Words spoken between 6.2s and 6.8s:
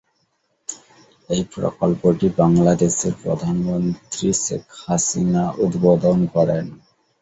করেন।